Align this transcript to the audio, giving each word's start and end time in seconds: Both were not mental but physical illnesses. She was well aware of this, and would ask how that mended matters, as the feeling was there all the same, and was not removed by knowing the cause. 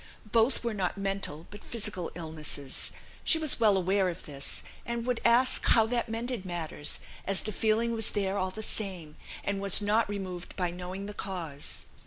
Both 0.31 0.63
were 0.63 0.73
not 0.73 0.97
mental 0.97 1.45
but 1.51 1.63
physical 1.63 2.11
illnesses. 2.15 2.89
She 3.23 3.37
was 3.37 3.59
well 3.59 3.77
aware 3.77 4.09
of 4.09 4.25
this, 4.25 4.63
and 4.83 5.05
would 5.05 5.21
ask 5.23 5.63
how 5.67 5.85
that 5.85 6.09
mended 6.09 6.43
matters, 6.43 7.01
as 7.25 7.41
the 7.41 7.51
feeling 7.51 7.91
was 7.93 8.09
there 8.09 8.35
all 8.35 8.49
the 8.49 8.63
same, 8.63 9.15
and 9.43 9.61
was 9.61 9.79
not 9.79 10.09
removed 10.09 10.55
by 10.55 10.71
knowing 10.71 11.05
the 11.05 11.13
cause. 11.13 11.85